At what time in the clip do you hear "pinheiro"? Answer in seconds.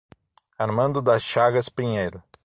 1.69-2.23